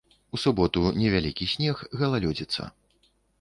У 0.35 0.39
суботу 0.43 0.81
невялікі 1.01 1.49
снег, 1.53 1.85
галалёдзіца. 2.01 2.67